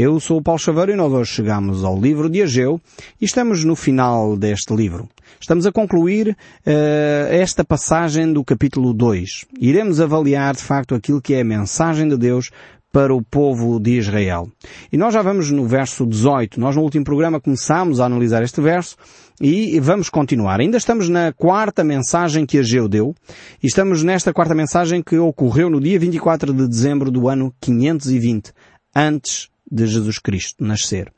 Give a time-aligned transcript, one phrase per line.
[0.00, 2.80] Eu sou o Paulo Chaveiro e nós hoje chegamos ao livro de Ageu
[3.20, 5.08] e estamos no final deste livro.
[5.40, 9.46] Estamos a concluir uh, esta passagem do capítulo 2.
[9.58, 12.48] Iremos avaliar de facto aquilo que é a mensagem de Deus
[12.92, 14.48] para o povo de Israel.
[14.92, 16.60] E nós já vamos no verso 18.
[16.60, 18.94] Nós no último programa começámos a analisar este verso
[19.40, 20.60] e vamos continuar.
[20.60, 23.16] Ainda estamos na quarta mensagem que Ageu deu
[23.60, 28.52] e estamos nesta quarta mensagem que ocorreu no dia 24 de dezembro do ano 520,
[28.94, 31.12] antes de Jesus Cristo nascer.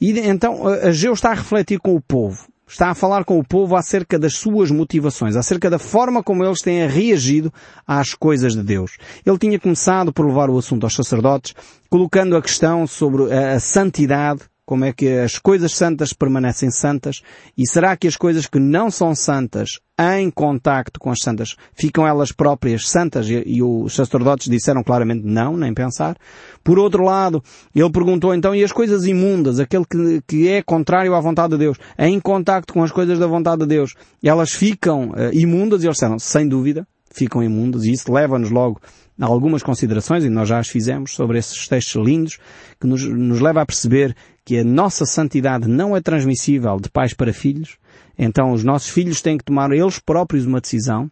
[0.00, 3.76] E então Ageu está a refletir com o povo está a falar com o povo
[3.76, 7.52] acerca das suas motivações, acerca da forma como eles têm reagido
[7.86, 8.96] às coisas de Deus.
[9.24, 11.54] Ele tinha começado por levar o assunto aos sacerdotes,
[11.88, 17.20] colocando a questão sobre a, santidade como é que as coisas santas permanecem santas
[17.56, 22.06] e será que as coisas que não são santas em contacto com as santas ficam
[22.06, 26.16] elas próprias santas e, e os sacerdotes disseram claramente não, nem pensar.
[26.64, 27.42] Por outro lado,
[27.74, 31.58] ele perguntou então e as coisas imundas, aquele que, que é contrário à vontade de
[31.58, 35.86] Deus, em contacto com as coisas da vontade de Deus, elas ficam uh, imundas e
[35.86, 38.80] eles disseram sem dúvida, ficam imundas e isso leva-nos logo
[39.20, 42.38] a algumas considerações, e nós já as fizemos, sobre esses textos lindos,
[42.80, 47.14] que nos, nos leva a perceber que a nossa santidade não é transmissível de pais
[47.14, 47.76] para filhos,
[48.18, 51.10] então os nossos filhos têm que tomar eles próprios uma decisão,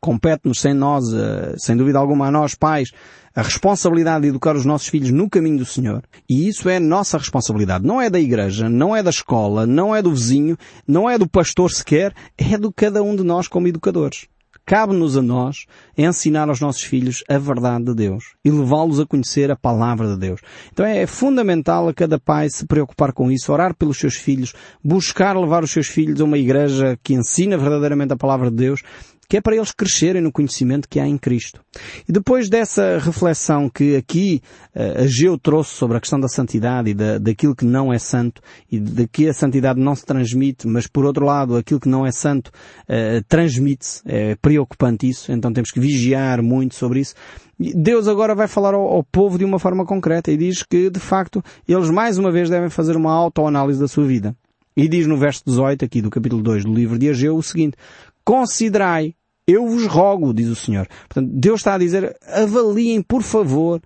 [0.00, 2.90] compete-nos sem nós, eh, sem dúvida alguma a nós pais,
[3.34, 6.02] a responsabilidade de educar os nossos filhos no caminho do Senhor.
[6.28, 7.86] E isso é nossa responsabilidade.
[7.86, 10.56] Não é da igreja, não é da escola, não é do vizinho,
[10.86, 14.26] não é do pastor sequer, é de cada um de nós como educadores.
[14.68, 15.64] Cabe-nos a nós
[15.96, 20.18] ensinar aos nossos filhos a verdade de Deus e levá-los a conhecer a palavra de
[20.18, 20.42] Deus.
[20.70, 24.52] Então é fundamental a cada pai se preocupar com isso, orar pelos seus filhos,
[24.84, 28.82] buscar levar os seus filhos a uma igreja que ensina verdadeiramente a palavra de Deus
[29.28, 31.60] que é para eles crescerem no conhecimento que há em Cristo.
[32.08, 34.40] E depois dessa reflexão que aqui
[34.74, 38.40] uh, Ageu trouxe sobre a questão da santidade e da, daquilo que não é santo
[38.70, 42.06] e de que a santidade não se transmite, mas por outro lado aquilo que não
[42.06, 47.14] é santo uh, transmite-se, é preocupante isso, então temos que vigiar muito sobre isso.
[47.58, 51.00] Deus agora vai falar ao, ao, povo de uma forma concreta e diz que, de
[51.00, 54.34] facto, eles mais uma vez devem fazer uma autoanálise da sua vida.
[54.76, 57.76] E diz no verso 18 aqui do capítulo 2 do livro de Ageu o seguinte,
[58.24, 59.14] considerai
[59.48, 60.86] eu vos rogo, diz o Senhor.
[61.08, 63.80] Portanto, Deus está a dizer, avaliem, por favor,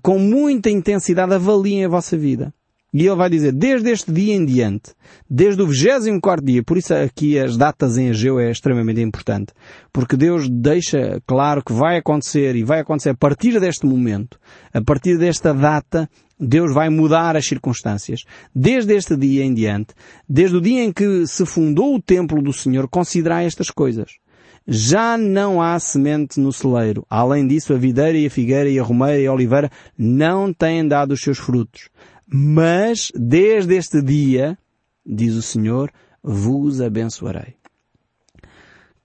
[0.00, 2.54] com muita intensidade, avaliem a vossa vida.
[2.94, 4.92] E ele vai dizer, desde este dia em diante,
[5.28, 9.54] desde o 24 dia, por isso aqui as datas em Ageu é extremamente importante,
[9.90, 14.38] porque Deus deixa claro que vai acontecer e vai acontecer a partir deste momento,
[14.74, 16.08] a partir desta data,
[16.38, 18.20] Deus vai mudar as circunstâncias.
[18.54, 19.94] Desde este dia em diante,
[20.28, 24.21] desde o dia em que se fundou o templo do Senhor, considerai estas coisas
[24.66, 27.06] já não há semente no celeiro.
[27.08, 30.86] Além disso, a videira e a figueira e a romeira e a oliveira não têm
[30.86, 31.88] dado os seus frutos.
[32.26, 34.56] Mas, desde este dia,
[35.04, 35.92] diz o Senhor,
[36.22, 37.56] vos abençoarei.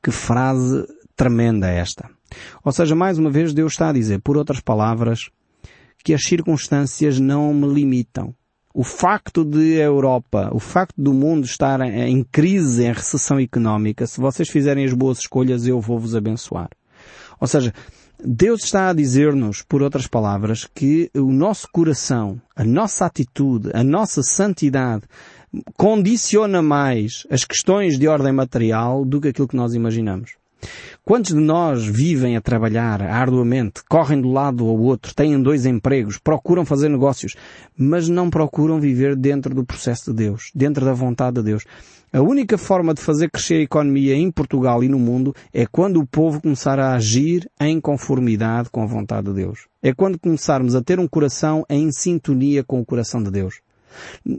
[0.01, 0.85] Que frase
[1.15, 2.09] tremenda esta.
[2.63, 5.29] Ou seja, mais uma vez Deus está a dizer, por outras palavras,
[6.03, 8.33] que as circunstâncias não me limitam
[8.77, 14.05] o facto de a Europa, o facto do mundo estar em crise, em recessão económica,
[14.05, 16.69] se vocês fizerem as boas escolhas, eu vou vos abençoar.
[17.39, 17.73] Ou seja,
[18.23, 23.83] Deus está a dizer-nos, por outras palavras, que o nosso coração, a nossa atitude, a
[23.83, 25.05] nossa santidade
[25.75, 30.33] condiciona mais as questões de ordem material do que aquilo que nós imaginamos.
[31.03, 35.65] Quantos de nós vivem a trabalhar arduamente, correm de um lado ao outro, têm dois
[35.65, 37.35] empregos, procuram fazer negócios,
[37.77, 41.63] mas não procuram viver dentro do processo de Deus, dentro da vontade de Deus?
[42.11, 45.99] A única forma de fazer crescer a economia em Portugal e no mundo é quando
[45.99, 49.67] o povo começar a agir em conformidade com a vontade de Deus.
[49.83, 53.61] É quando começarmos a ter um coração em sintonia com o coração de Deus.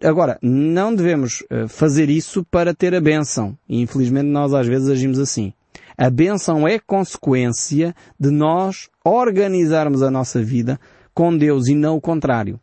[0.02, 3.56] Agora, não devemos eh, fazer isso para ter a bênção.
[3.68, 5.52] Infelizmente nós às vezes agimos assim.
[6.00, 10.78] A bênção é consequência de nós organizarmos a nossa vida
[11.12, 12.60] com Deus e não o contrário.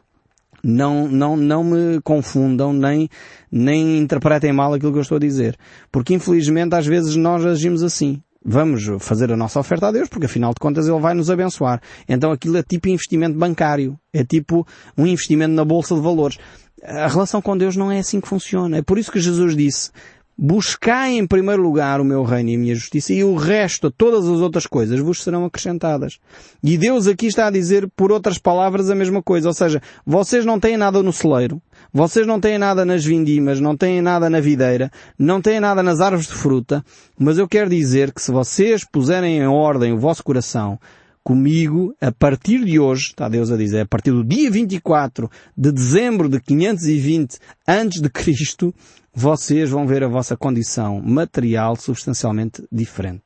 [0.63, 3.09] Não, não, não me confundam nem,
[3.51, 5.57] nem interpretem mal aquilo que eu estou a dizer.
[5.91, 8.21] Porque infelizmente às vezes nós agimos assim.
[8.43, 11.81] Vamos fazer a nossa oferta a Deus porque afinal de contas Ele vai nos abençoar.
[12.07, 13.99] Então aquilo é tipo investimento bancário.
[14.13, 14.65] É tipo
[14.97, 16.37] um investimento na Bolsa de Valores.
[16.83, 18.77] A relação com Deus não é assim que funciona.
[18.77, 19.91] É por isso que Jesus disse,
[20.37, 24.25] Buscai em primeiro lugar o meu reino e a minha justiça e o resto, todas
[24.25, 26.19] as outras coisas, vos serão acrescentadas.
[26.61, 29.47] E Deus aqui está a dizer, por outras palavras, a mesma coisa.
[29.47, 31.61] Ou seja, vocês não têm nada no celeiro,
[31.93, 36.01] vocês não têm nada nas vindimas, não têm nada na videira, não têm nada nas
[36.01, 36.83] árvores de fruta,
[37.17, 40.77] mas eu quero dizer que se vocês puserem em ordem o vosso coração,
[41.25, 45.27] comigo, a partir de hoje, está Deus a dizer, a partir do dia 24
[45.57, 48.71] de dezembro de 520 antes de Cristo,
[49.15, 53.23] vocês vão ver a vossa condição material substancialmente diferente.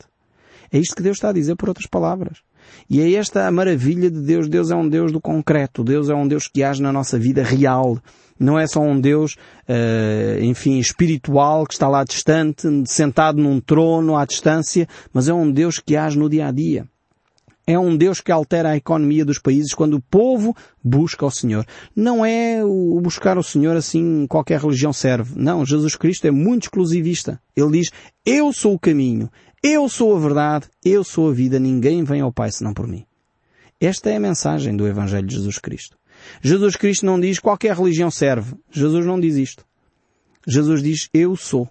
[0.71, 2.37] É isto que Deus está a dizer por outras palavras.
[2.87, 4.47] E é esta a maravilha de Deus.
[4.47, 5.83] Deus é um Deus do concreto.
[5.83, 7.97] Deus é um Deus que age na nossa vida real.
[8.39, 9.35] Não é só um Deus,
[9.67, 15.51] uh, enfim, espiritual que está lá distante, sentado num trono à distância, mas é um
[15.51, 16.87] Deus que age no dia a dia.
[17.69, 21.63] É um Deus que altera a economia dos países quando o povo busca o Senhor.
[21.95, 25.39] Não é o buscar o Senhor assim qualquer religião serve.
[25.39, 27.39] Não, Jesus Cristo é muito exclusivista.
[27.55, 27.91] Ele diz,
[28.25, 29.29] eu sou o caminho,
[29.61, 33.05] eu sou a verdade, eu sou a vida, ninguém vem ao Pai senão por mim.
[33.79, 35.95] Esta é a mensagem do Evangelho de Jesus Cristo.
[36.41, 38.55] Jesus Cristo não diz qualquer religião serve.
[38.71, 39.63] Jesus não diz isto.
[40.47, 41.69] Jesus diz eu sou.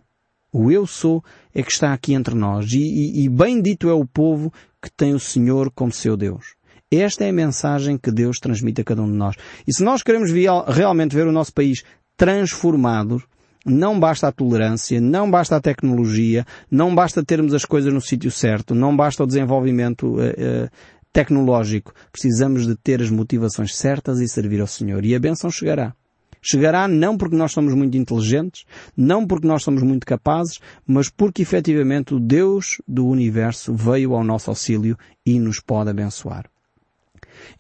[0.53, 2.73] O eu sou é que está aqui entre nós.
[2.73, 4.53] E, e, e bendito é o povo
[4.89, 6.57] que tem o Senhor como seu Deus.
[6.91, 9.37] Esta é a mensagem que Deus transmite a cada um de nós.
[9.67, 10.31] E se nós queremos
[10.67, 11.83] realmente ver o nosso país
[12.17, 13.23] transformado,
[13.67, 18.31] não basta a tolerância, não basta a tecnologia, não basta termos as coisas no sítio
[18.31, 20.71] certo, não basta o desenvolvimento uh, uh,
[21.13, 21.93] tecnológico.
[22.11, 25.05] Precisamos de ter as motivações certas e servir ao Senhor.
[25.05, 25.95] E a bênção chegará.
[26.43, 28.65] Chegará não porque nós somos muito inteligentes,
[28.97, 34.25] não porque nós somos muito capazes, mas porque efetivamente o Deus do universo veio ao
[34.25, 36.49] nosso auxílio e nos pode abençoar.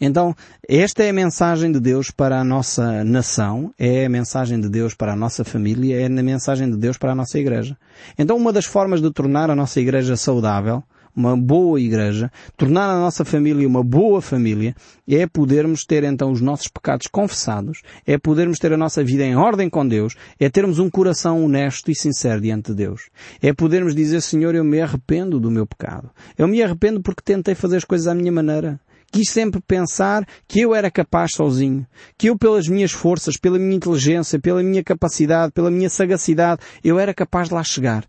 [0.01, 0.35] Então,
[0.69, 4.95] esta é a mensagem de Deus para a nossa nação, é a mensagem de Deus
[4.95, 7.77] para a nossa família, é a mensagem de Deus para a nossa igreja.
[8.19, 10.83] Então, uma das formas de tornar a nossa igreja saudável
[11.19, 14.75] uma boa igreja, tornar a nossa família uma boa família,
[15.09, 19.35] é podermos ter então os nossos pecados confessados, é podermos ter a nossa vida em
[19.35, 23.11] ordem com Deus, é termos um coração honesto e sincero diante de Deus.
[23.43, 26.09] É podermos dizer, Senhor, eu me arrependo do meu pecado.
[26.37, 28.81] Eu me arrependo porque tentei fazer as coisas à minha maneira.
[29.11, 31.85] Quis sempre pensar que eu era capaz sozinho,
[32.17, 36.99] que eu pelas minhas forças, pela minha inteligência, pela minha capacidade, pela minha sagacidade, eu
[36.99, 38.05] era capaz de lá chegar.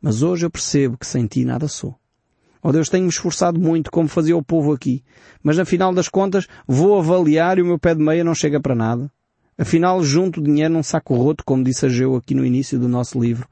[0.00, 1.94] Mas hoje eu percebo que sem ti nada sou.
[2.66, 5.04] Oh Deus, tenho-me esforçado muito como fazia o povo aqui.
[5.42, 8.58] Mas no final das contas vou avaliar e o meu pé de meia não chega
[8.58, 9.10] para nada.
[9.58, 13.20] Afinal, junto dinheiro num saco roto, como disse a Geu aqui no início do nosso
[13.20, 13.46] livro.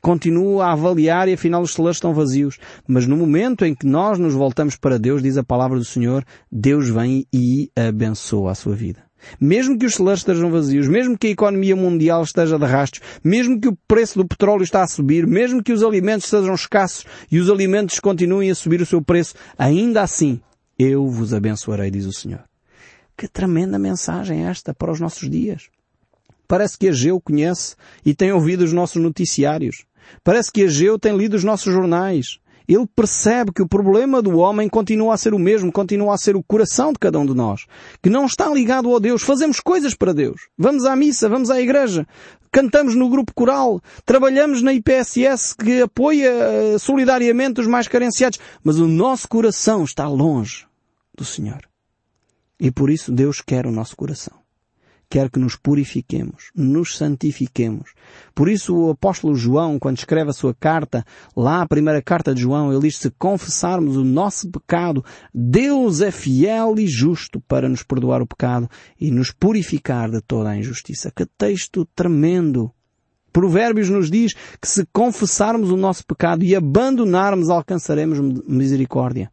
[0.00, 2.58] Continuo a avaliar e afinal os celeiros estão vazios.
[2.88, 6.24] Mas no momento em que nós nos voltamos para Deus, diz a palavra do Senhor,
[6.50, 9.03] Deus vem e abençoa a sua vida.
[9.40, 13.60] Mesmo que os celeiros estejam vazios, mesmo que a economia mundial esteja de rastros, mesmo
[13.60, 17.38] que o preço do petróleo está a subir, mesmo que os alimentos sejam escassos e
[17.38, 20.40] os alimentos continuem a subir o seu preço, ainda assim,
[20.78, 22.44] eu vos abençoarei, diz o Senhor.
[23.16, 25.68] Que tremenda mensagem esta para os nossos dias.
[26.48, 29.84] Parece que a Geu conhece e tem ouvido os nossos noticiários.
[30.22, 32.38] Parece que a Geu tem lido os nossos jornais
[32.68, 36.36] ele percebe que o problema do homem continua a ser o mesmo, continua a ser
[36.36, 37.66] o coração de cada um de nós,
[38.02, 39.22] que não está ligado a Deus.
[39.22, 40.48] Fazemos coisas para Deus.
[40.56, 42.06] Vamos à missa, vamos à igreja,
[42.50, 48.78] cantamos no grupo coral, trabalhamos na IPSS que apoia eh, solidariamente os mais carenciados, mas
[48.78, 50.66] o nosso coração está longe
[51.16, 51.60] do Senhor.
[52.58, 54.43] E por isso Deus quer o nosso coração
[55.14, 57.92] quer que nos purifiquemos, nos santifiquemos.
[58.34, 61.04] Por isso o apóstolo João, quando escreve a sua carta,
[61.36, 66.10] lá a primeira carta de João, ele diz, se confessarmos o nosso pecado, Deus é
[66.10, 68.68] fiel e justo para nos perdoar o pecado
[69.00, 71.12] e nos purificar de toda a injustiça.
[71.14, 72.72] Que texto tremendo!
[73.32, 78.18] Provérbios nos diz que se confessarmos o nosso pecado e abandonarmos, alcançaremos
[78.48, 79.30] misericórdia.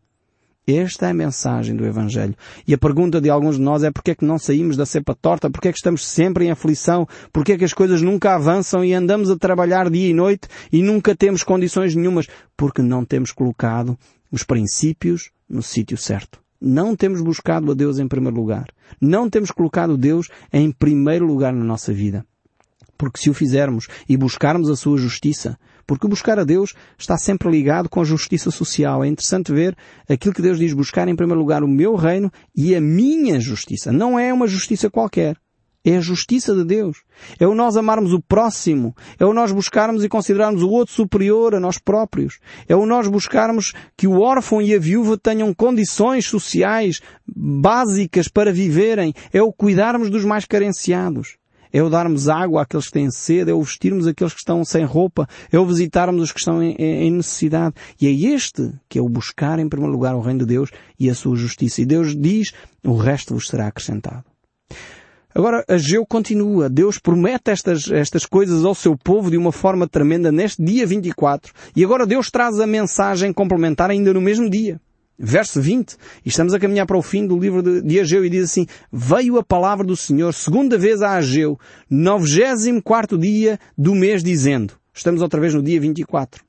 [0.78, 2.36] Esta é a mensagem do Evangelho.
[2.68, 5.14] E a pergunta de alguns de nós é porquê é que não saímos da cepa
[5.14, 5.50] torta?
[5.50, 7.08] Porquê é que estamos sempre em aflição?
[7.34, 10.82] Porquê é que as coisas nunca avançam e andamos a trabalhar dia e noite e
[10.82, 12.28] nunca temos condições nenhumas?
[12.56, 13.98] Porque não temos colocado
[14.32, 16.40] os princípios no sítio certo.
[16.60, 18.68] Não temos buscado a Deus em primeiro lugar.
[19.00, 22.26] Não temos colocado Deus em primeiro lugar na nossa vida.
[22.98, 27.50] Porque se o fizermos e buscarmos a sua justiça, porque buscar a Deus está sempre
[27.50, 29.04] ligado com a justiça social.
[29.04, 29.76] É interessante ver
[30.10, 33.92] aquilo que Deus diz, buscar em primeiro lugar o meu reino e a minha justiça.
[33.92, 35.38] Não é uma justiça qualquer.
[35.84, 36.98] É a justiça de Deus.
[37.40, 38.96] É o nós amarmos o próximo.
[39.20, 42.40] É o nós buscarmos e considerarmos o outro superior a nós próprios.
[42.68, 48.54] É o nós buscarmos que o órfão e a viúva tenham condições sociais básicas para
[48.54, 49.14] viverem.
[49.34, 51.41] É o cuidarmos dos mais carenciados
[51.72, 54.84] é o darmos água àqueles que têm sede, é o vestirmos aqueles que estão sem
[54.84, 57.76] roupa, é o visitarmos os que estão em, em, necessidade.
[58.00, 61.10] E é este que é o buscar em primeiro lugar o reino de Deus e
[61.10, 61.82] a sua justiça.
[61.82, 64.24] E Deus diz, o resto vos será acrescentado.
[65.34, 66.70] Agora, Ageu continua.
[66.70, 71.54] Deus promete estas, estas coisas ao seu povo de uma forma tremenda neste dia 24.
[71.76, 74.80] E agora Deus traz a mensagem complementar ainda no mesmo dia.
[75.24, 78.46] Verso 20, e estamos a caminhar para o fim do livro de Ageu e diz
[78.46, 84.74] assim, Veio a palavra do Senhor, segunda vez a Ageu, 94 dia do mês, dizendo,
[84.92, 86.44] estamos outra vez no dia 24.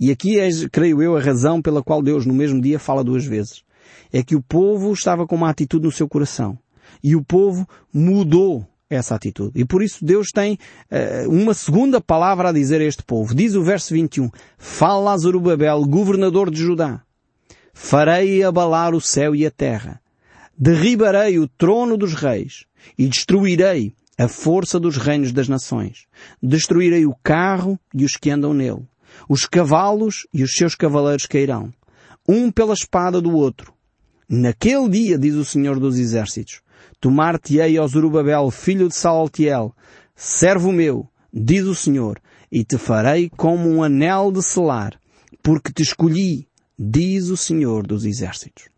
[0.00, 3.26] E aqui é, creio eu, a razão pela qual Deus no mesmo dia fala duas
[3.26, 3.62] vezes.
[4.10, 6.58] É que o povo estava com uma atitude no seu coração.
[7.04, 9.60] E o povo mudou essa atitude.
[9.60, 10.58] E por isso Deus tem
[10.90, 13.34] uh, uma segunda palavra a dizer a este povo.
[13.34, 17.02] Diz o verso 21, Fala a Zorobabel, governador de Judá.
[17.80, 20.00] Farei abalar o céu e a terra.
[20.58, 22.66] Derribarei o trono dos reis
[22.98, 26.06] e destruirei a força dos reinos das nações.
[26.42, 28.84] Destruirei o carro e os que andam nele.
[29.28, 31.72] Os cavalos e os seus cavaleiros cairão.
[32.28, 33.72] Um pela espada do outro.
[34.28, 36.60] Naquele dia, diz o Senhor dos Exércitos,
[37.00, 39.72] tomar-te-ei ao Zorobabel, filho de Saltiel,
[40.16, 42.20] servo meu, diz o Senhor,
[42.50, 44.98] e te farei como um anel de selar,
[45.42, 46.47] porque te escolhi
[46.78, 48.68] diz o Senhor dos Exércitos.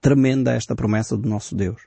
[0.00, 1.82] Tremenda esta promessa do nosso Deus.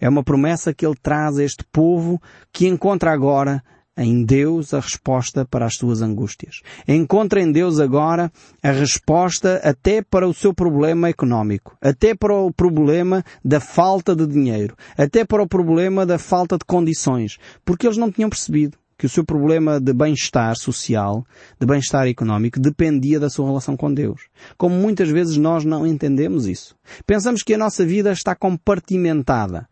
[0.00, 2.20] É uma promessa que Ele traz a este povo
[2.52, 3.62] que encontra agora
[3.96, 6.60] em Deus a resposta para as suas angústias.
[6.86, 8.30] Encontra em Deus agora
[8.62, 14.26] a resposta até para o seu problema económico, até para o problema da falta de
[14.26, 19.06] dinheiro, até para o problema da falta de condições, porque eles não tinham percebido que
[19.06, 21.26] o seu problema de bem-estar social,
[21.60, 24.22] de bem-estar económico, dependia da sua relação com Deus.
[24.56, 26.74] Como muitas vezes nós não entendemos isso.
[27.06, 29.68] Pensamos que a nossa vida está compartimentada.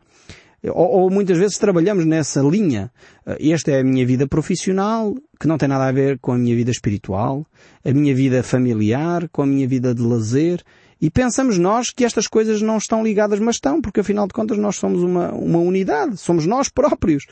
[0.62, 2.90] Ou, ou, muitas vezes trabalhamos nessa linha.
[3.38, 6.56] Esta é a minha vida profissional, que não tem nada a ver com a minha
[6.56, 7.46] vida espiritual,
[7.84, 10.62] a minha vida familiar, com a minha vida de lazer.
[11.00, 14.56] E pensamos nós que estas coisas não estão ligadas, mas estão, porque afinal de contas
[14.56, 17.26] nós somos uma, uma unidade, somos nós próprios.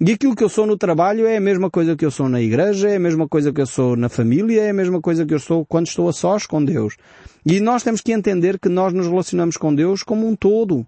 [0.00, 2.40] E aquilo que eu sou no trabalho é a mesma coisa que eu sou na
[2.40, 5.34] igreja, é a mesma coisa que eu sou na família, é a mesma coisa que
[5.34, 6.96] eu sou quando estou a sós com Deus.
[7.44, 10.86] E nós temos que entender que nós nos relacionamos com Deus como um todo.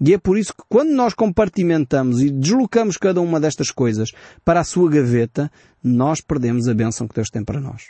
[0.00, 4.12] E é por isso que quando nós compartimentamos e deslocamos cada uma destas coisas
[4.44, 5.50] para a sua gaveta,
[5.82, 7.88] nós perdemos a bênção que Deus tem para nós.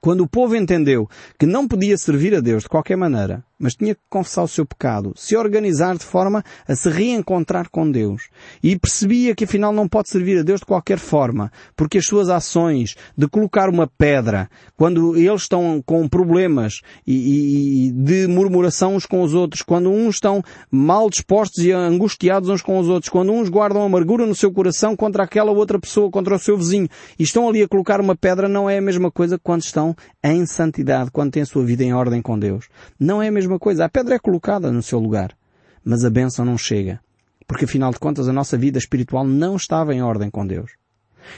[0.00, 3.94] Quando o povo entendeu que não podia servir a Deus de qualquer maneira, mas tinha
[3.94, 8.28] que confessar o seu pecado, se organizar de forma a se reencontrar com Deus.
[8.62, 12.28] E percebia que afinal não pode servir a Deus de qualquer forma, porque as suas
[12.28, 19.06] ações de colocar uma pedra, quando eles estão com problemas e, e de murmuração uns
[19.06, 23.32] com os outros, quando uns estão mal dispostos e angustiados uns com os outros, quando
[23.32, 27.22] uns guardam amargura no seu coração contra aquela outra pessoa, contra o seu vizinho, e
[27.22, 30.44] estão ali a colocar uma pedra, não é a mesma coisa que quando estão em
[30.44, 32.68] santidade, quando têm a sua vida em ordem com Deus.
[32.98, 33.84] Não é a mesma mesma coisa.
[33.84, 35.36] A pedra é colocada no seu lugar,
[35.84, 37.00] mas a bênção não chega.
[37.46, 40.72] Porque afinal de contas a nossa vida espiritual não estava em ordem com Deus.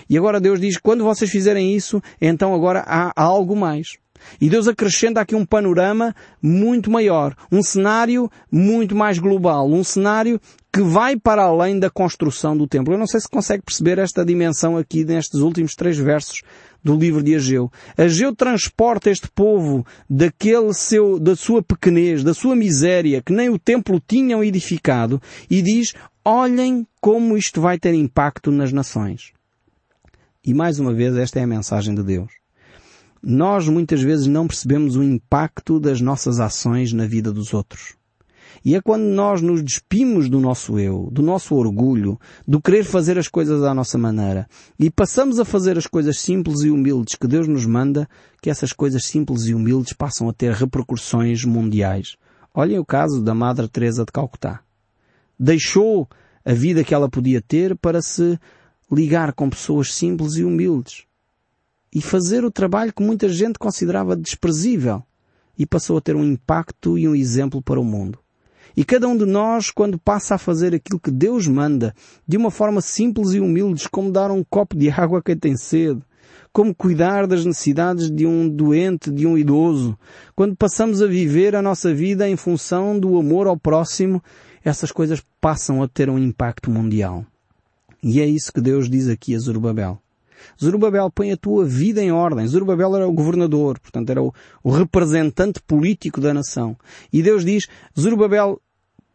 [0.08, 3.98] E agora Deus diz, quando vocês fizerem isso, então agora há algo mais.
[4.40, 10.40] E Deus acrescenta aqui um panorama muito maior, um cenário muito mais global, um cenário
[10.72, 12.94] que vai para além da construção do templo.
[12.94, 16.42] Eu não sei se consegue perceber esta dimensão aqui nestes últimos três versos
[16.84, 17.70] do livro de Ageu.
[17.96, 23.58] Ageu transporta este povo daquele seu, da sua pequenez, da sua miséria, que nem o
[23.58, 25.20] templo tinham edificado,
[25.50, 25.94] e diz,
[26.24, 29.32] olhem como isto vai ter impacto nas nações.
[30.44, 32.32] E mais uma vez, esta é a mensagem de Deus.
[33.22, 37.96] Nós muitas vezes não percebemos o impacto das nossas ações na vida dos outros.
[38.64, 43.18] E é quando nós nos despimos do nosso eu, do nosso orgulho, do querer fazer
[43.18, 44.48] as coisas à nossa maneira
[44.78, 48.08] e passamos a fazer as coisas simples e humildes que Deus nos manda,
[48.40, 52.16] que essas coisas simples e humildes passam a ter repercussões mundiais.
[52.54, 54.60] Olhem o caso da Madre Teresa de Calcutá.
[55.38, 56.08] Deixou
[56.44, 58.38] a vida que ela podia ter para se
[58.90, 61.07] ligar com pessoas simples e humildes
[61.94, 65.02] e fazer o trabalho que muita gente considerava desprezível
[65.58, 68.18] e passou a ter um impacto e um exemplo para o mundo.
[68.76, 71.92] E cada um de nós, quando passa a fazer aquilo que Deus manda,
[72.26, 75.56] de uma forma simples e humilde, como dar um copo de água a quem tem
[75.56, 76.00] sede,
[76.52, 79.98] como cuidar das necessidades de um doente, de um idoso,
[80.34, 84.22] quando passamos a viver a nossa vida em função do amor ao próximo,
[84.64, 87.24] essas coisas passam a ter um impacto mundial.
[88.02, 90.00] E é isso que Deus diz aqui a Zorobabel.
[90.60, 92.46] Zorobabel, põe a tua vida em ordem.
[92.46, 96.76] Zorobabel era o governador, portanto era o, o representante político da nação.
[97.12, 97.68] E Deus diz,
[97.98, 98.60] Zorobabel,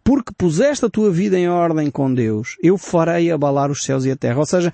[0.03, 4.11] porque puseste a tua vida em ordem com Deus, eu farei abalar os céus e
[4.11, 4.39] a terra.
[4.39, 4.73] Ou seja,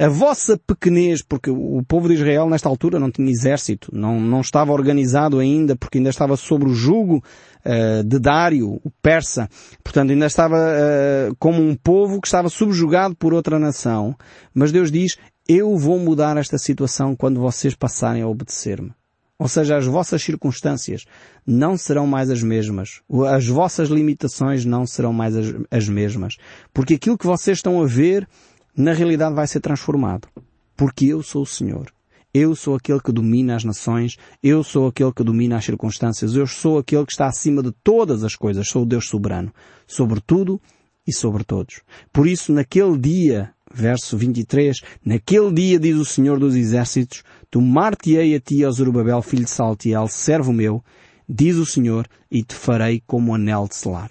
[0.00, 4.40] a vossa pequenez, porque o povo de Israel nesta altura não tinha exército, não, não
[4.40, 7.22] estava organizado ainda, porque ainda estava sob o jugo
[7.66, 9.46] uh, de Dário, o persa.
[9.84, 14.16] Portanto, ainda estava uh, como um povo que estava subjugado por outra nação.
[14.54, 15.18] Mas Deus diz,
[15.52, 18.92] eu vou mudar esta situação quando vocês passarem a obedecer-me.
[19.36, 21.06] Ou seja, as vossas circunstâncias
[21.44, 23.00] não serão mais as mesmas.
[23.28, 26.36] As vossas limitações não serão mais as, as mesmas.
[26.72, 28.28] Porque aquilo que vocês estão a ver,
[28.76, 30.28] na realidade vai ser transformado.
[30.76, 31.92] Porque eu sou o Senhor.
[32.32, 36.46] Eu sou aquele que domina as nações, eu sou aquele que domina as circunstâncias, eu
[36.46, 39.52] sou aquele que está acima de todas as coisas, sou o Deus soberano,
[39.84, 40.60] sobre tudo
[41.04, 41.80] e sobre todos.
[42.12, 48.40] Por isso, naquele dia, verso 23, naquele dia, diz o Senhor dos Exércitos, tomar-te-ei a
[48.40, 50.82] ti, ó Zorobabel, filho de Saltiel, servo meu,
[51.28, 54.10] diz o Senhor, e te farei como anel de selar.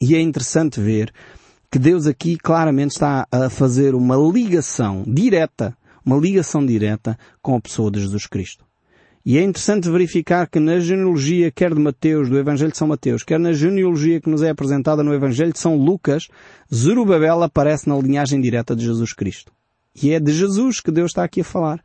[0.00, 1.12] E é interessante ver
[1.70, 7.60] que Deus aqui claramente está a fazer uma ligação direta uma ligação direta com a
[7.60, 8.64] pessoa de Jesus Cristo.
[9.24, 13.22] E é interessante verificar que na genealogia, quer de Mateus, do Evangelho de São Mateus,
[13.22, 16.28] quer na genealogia que nos é apresentada no Evangelho de São Lucas,
[16.74, 19.52] Zerubabel aparece na linhagem direta de Jesus Cristo.
[20.02, 21.82] E é de Jesus que Deus está aqui a falar.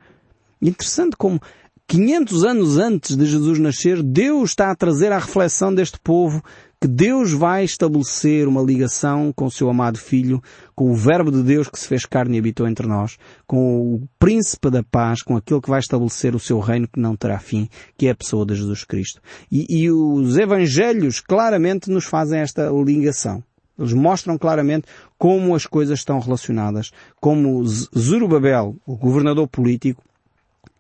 [0.62, 1.42] Interessante como
[1.88, 6.42] 500 anos antes de Jesus nascer, Deus está a trazer à reflexão deste povo
[6.82, 10.42] que Deus vai estabelecer uma ligação com o seu amado Filho,
[10.76, 13.18] com o Verbo de Deus que se fez carne e habitou entre nós,
[13.48, 17.16] com o Príncipe da Paz, com aquele que vai estabelecer o seu reino que não
[17.16, 19.22] terá fim, que é a pessoa de Jesus Cristo.
[19.52, 23.44] E, e os Evangelhos claramente nos fazem esta ligação.
[23.78, 30.04] Eles mostram claramente como as coisas estão relacionadas, como Zerubabel, o governador político,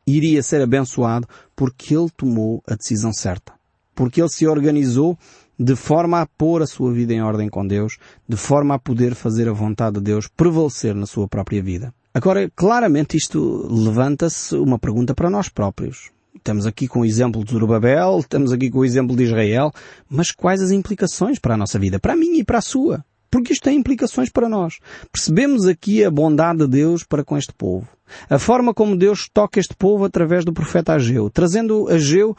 [0.08, 3.54] iria ser abençoado porque ele tomou a decisão certa.
[3.94, 5.18] Porque ele se organizou
[5.58, 7.98] de forma a pôr a sua vida em ordem com Deus,
[8.28, 11.94] de forma a poder fazer a vontade de Deus prevalecer na sua própria vida.
[12.14, 16.12] Agora, claramente isto levanta-se uma pergunta para nós próprios.
[16.36, 19.72] Estamos aqui com o exemplo de Zorobabel, estamos aqui com o exemplo de Israel,
[20.10, 22.00] mas quais as implicações para a nossa vida?
[22.00, 23.04] Para mim e para a sua?
[23.32, 24.80] Porque isto tem implicações para nós.
[25.12, 27.88] Percebemos aqui a bondade de Deus para com este povo.
[28.30, 32.36] A forma como Deus toca este povo através do profeta Ageu, trazendo Ageu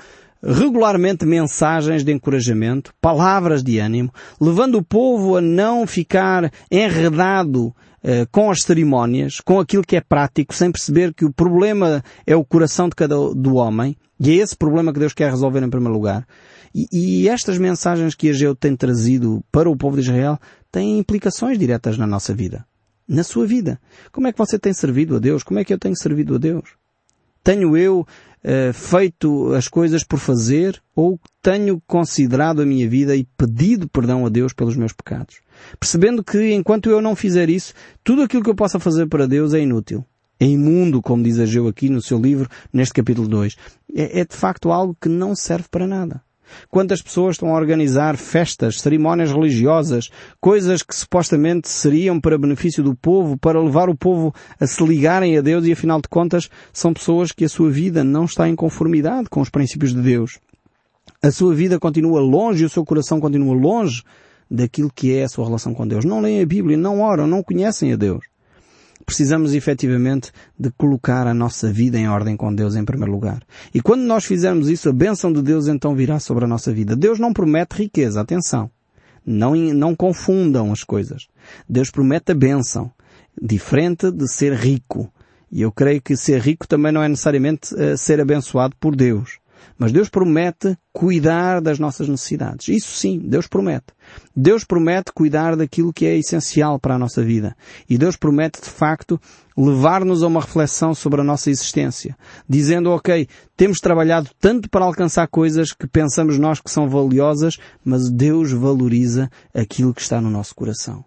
[0.46, 8.24] regularmente mensagens de encorajamento, palavras de ânimo, levando o povo a não ficar enredado eh,
[8.30, 12.44] com as cerimónias, com aquilo que é prático, sem perceber que o problema é o
[12.44, 15.94] coração de cada do homem, e é esse problema que Deus quer resolver em primeiro
[15.94, 16.24] lugar.
[16.72, 20.38] E, e estas mensagens que Ageu tem trazido para o povo de Israel
[20.70, 22.64] têm implicações diretas na nossa vida.
[23.08, 23.80] Na sua vida.
[24.12, 25.42] Como é que você tem servido a Deus?
[25.42, 26.76] Como é que eu tenho servido a Deus?
[27.46, 33.22] Tenho eu uh, feito as coisas por fazer ou tenho considerado a minha vida e
[33.38, 35.36] pedido perdão a Deus pelos meus pecados?
[35.78, 39.54] Percebendo que enquanto eu não fizer isso, tudo aquilo que eu possa fazer para Deus
[39.54, 40.04] é inútil.
[40.40, 43.56] É imundo, como diz Ageu aqui no seu livro, neste capítulo 2.
[43.94, 46.20] É, é de facto algo que não serve para nada.
[46.68, 52.94] Quantas pessoas estão a organizar festas, cerimónias religiosas, coisas que supostamente seriam para benefício do
[52.94, 56.92] povo, para levar o povo a se ligarem a Deus e afinal de contas são
[56.92, 60.38] pessoas que a sua vida não está em conformidade com os princípios de Deus.
[61.22, 64.02] A sua vida continua longe e o seu coração continua longe
[64.50, 66.04] daquilo que é a sua relação com Deus.
[66.04, 68.24] Não leem a Bíblia, não oram, não conhecem a Deus
[69.06, 73.40] precisamos efetivamente de colocar a nossa vida em ordem com Deus em primeiro lugar.
[73.72, 76.96] E quando nós fizermos isso, a bênção de Deus então virá sobre a nossa vida.
[76.96, 78.68] Deus não promete riqueza, atenção.
[79.24, 81.28] Não, não confundam as coisas.
[81.68, 82.90] Deus promete a bênção,
[83.40, 85.10] diferente de ser rico.
[85.50, 89.38] E eu creio que ser rico também não é necessariamente uh, ser abençoado por Deus.
[89.78, 92.68] Mas Deus promete cuidar das nossas necessidades.
[92.68, 93.86] Isso sim, Deus promete.
[94.34, 97.54] Deus promete cuidar daquilo que é essencial para a nossa vida.
[97.88, 99.20] E Deus promete, de facto,
[99.56, 102.16] levar-nos a uma reflexão sobre a nossa existência.
[102.48, 108.10] Dizendo, ok, temos trabalhado tanto para alcançar coisas que pensamos nós que são valiosas, mas
[108.10, 111.04] Deus valoriza aquilo que está no nosso coração.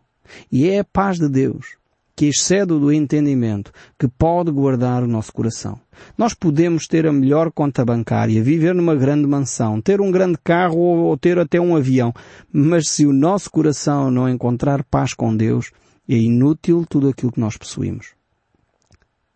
[0.52, 1.79] E é a paz de Deus
[2.20, 5.80] que excede o do entendimento, que pode guardar o nosso coração.
[6.18, 10.80] Nós podemos ter a melhor conta bancária, viver numa grande mansão, ter um grande carro
[10.80, 12.14] ou ter até um avião,
[12.52, 15.72] mas se o nosso coração não encontrar paz com Deus,
[16.10, 18.08] é inútil tudo aquilo que nós possuímos.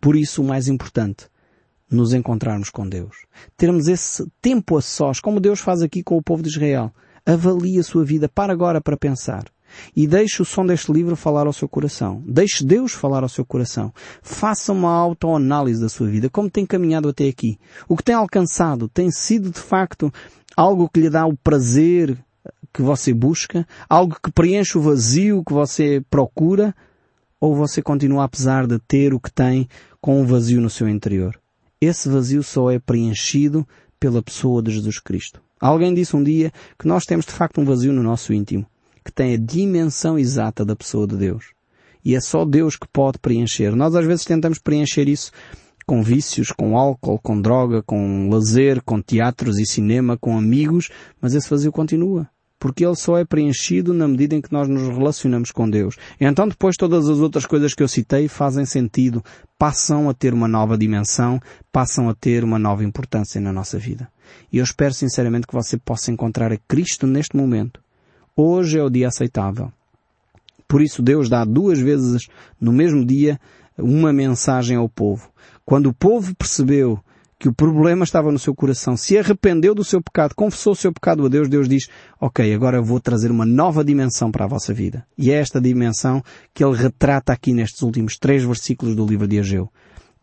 [0.02, 1.28] Por isso, o mais importante,
[1.90, 3.16] nos encontrarmos com Deus.
[3.56, 6.92] Termos esse tempo a sós, como Deus faz aqui com o povo de Israel.
[7.26, 9.46] Avalie a sua vida, para agora para pensar.
[9.96, 12.24] E deixe o som deste livro falar ao seu coração.
[12.26, 13.94] Deixe Deus falar ao seu coração.
[14.22, 16.30] Faça uma autoanálise da sua vida.
[16.30, 17.60] Como tem caminhado até aqui?
[17.88, 18.88] O que tem alcançado?
[18.88, 20.12] Tem sido de facto
[20.56, 22.18] algo que lhe dá o prazer
[22.74, 23.68] que você busca?
[23.90, 26.76] Algo que preenche o vazio que você procura?
[27.40, 29.68] Ou você continua apesar de ter o que tem
[30.00, 31.40] com um vazio no seu interior?
[31.80, 33.68] Esse vazio só é preenchido
[34.00, 35.42] pela pessoa de Jesus Cristo.
[35.60, 38.66] Alguém disse um dia que nós temos de facto um vazio no nosso íntimo
[39.04, 41.54] que tem a dimensão exata da pessoa de Deus.
[42.04, 43.76] E é só Deus que pode preencher.
[43.76, 45.32] Nós às vezes tentamos preencher isso
[45.86, 50.90] com vícios, com álcool, com droga, com lazer, com teatros e cinema, com amigos,
[51.22, 52.28] mas esse vazio continua.
[52.58, 55.98] Porque ele só é preenchido na medida em que nós nos relacionamos com Deus.
[56.20, 59.22] Então depois todas as outras coisas que eu citei fazem sentido,
[59.58, 61.42] passam a ter uma nova dimensão,
[61.74, 64.10] passam a ter uma nova importância na nossa vida.
[64.52, 67.83] E eu espero sinceramente que você possa encontrar a Cristo neste momento.
[68.36, 69.72] Hoje é o dia aceitável.
[70.68, 72.28] Por isso Deus dá duas vezes
[72.60, 73.40] no mesmo dia
[73.78, 75.30] uma mensagem ao povo.
[75.64, 77.00] Quando o povo percebeu
[77.38, 80.92] que o problema estava no seu coração, se arrependeu do seu pecado, confessou o seu
[80.92, 81.88] pecado a Deus, Deus diz,
[82.20, 85.06] ok, agora eu vou trazer uma nova dimensão para a vossa vida.
[85.16, 86.24] E é esta dimensão
[86.56, 89.70] que ele retrata aqui nestes últimos três versículos do livro de Ageu.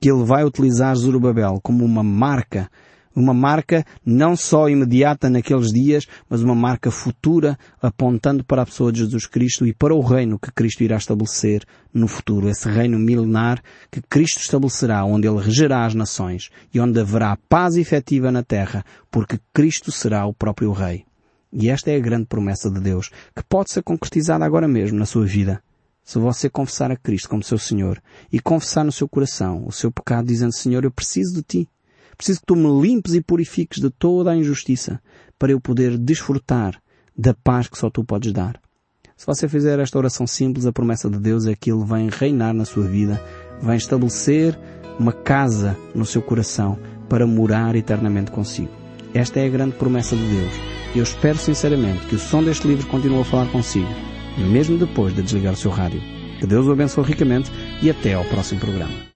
[0.00, 2.68] Que ele vai utilizar Zorobabel como uma marca
[3.14, 8.92] uma marca não só imediata naqueles dias, mas uma marca futura apontando para a pessoa
[8.92, 12.48] de Jesus Cristo e para o reino que Cristo irá estabelecer no futuro.
[12.48, 17.76] Esse reino milenar que Cristo estabelecerá, onde Ele regerá as nações e onde haverá paz
[17.76, 21.04] efetiva na terra, porque Cristo será o próprio Rei.
[21.52, 25.06] E esta é a grande promessa de Deus, que pode ser concretizada agora mesmo na
[25.06, 25.60] sua vida.
[26.04, 28.00] Se você confessar a Cristo como seu Senhor
[28.32, 31.68] e confessar no seu coração o seu pecado dizendo, Senhor, eu preciso de Ti.
[32.20, 35.00] Preciso que tu me limpes e purifiques de toda a injustiça
[35.38, 36.78] para eu poder desfrutar
[37.16, 38.60] da paz que só tu podes dar.
[39.16, 42.52] Se você fizer esta oração simples, a promessa de Deus é que Ele vem reinar
[42.52, 43.18] na sua vida,
[43.62, 44.54] vem estabelecer
[44.98, 46.78] uma casa no seu coração
[47.08, 48.70] para morar eternamente consigo.
[49.14, 50.52] Esta é a grande promessa de Deus.
[50.94, 53.88] Eu espero sinceramente que o som deste livro continue a falar consigo,
[54.36, 56.02] mesmo depois de desligar o seu rádio.
[56.38, 59.08] Que Deus o abençoe ricamente e até ao próximo programa.